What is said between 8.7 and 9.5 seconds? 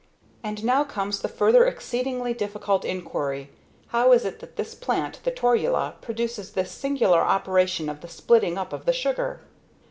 of the sugar?